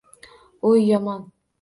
[0.69, 1.25] O’y yomon.